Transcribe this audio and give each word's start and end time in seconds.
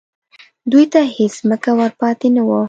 دوی 0.71 0.85
ته 0.93 0.99
هېڅ 1.15 1.33
ځمکه 1.43 1.71
ور 1.79 1.91
پاتې 2.01 2.27
نه 2.35 2.41
وه 2.47 2.59